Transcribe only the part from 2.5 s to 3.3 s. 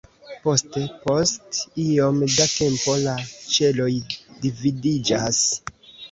tempo, la